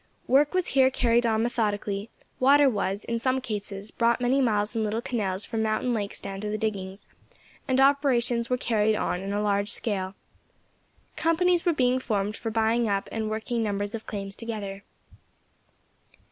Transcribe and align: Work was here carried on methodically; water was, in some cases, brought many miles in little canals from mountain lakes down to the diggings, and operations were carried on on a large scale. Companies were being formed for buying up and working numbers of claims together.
Work 0.25 0.55
was 0.55 0.69
here 0.69 0.89
carried 0.89 1.27
on 1.27 1.43
methodically; 1.43 2.09
water 2.39 2.67
was, 2.67 3.03
in 3.05 3.19
some 3.19 3.39
cases, 3.39 3.91
brought 3.91 4.19
many 4.19 4.41
miles 4.41 4.75
in 4.75 4.83
little 4.83 4.99
canals 4.99 5.45
from 5.45 5.61
mountain 5.61 5.93
lakes 5.93 6.19
down 6.19 6.41
to 6.41 6.49
the 6.49 6.57
diggings, 6.57 7.07
and 7.67 7.79
operations 7.79 8.49
were 8.49 8.57
carried 8.57 8.95
on 8.95 9.23
on 9.23 9.31
a 9.31 9.39
large 9.43 9.69
scale. 9.69 10.15
Companies 11.17 11.65
were 11.65 11.73
being 11.73 11.99
formed 11.99 12.35
for 12.35 12.49
buying 12.49 12.89
up 12.89 13.09
and 13.11 13.29
working 13.29 13.61
numbers 13.61 13.93
of 13.93 14.07
claims 14.07 14.35
together. 14.35 14.81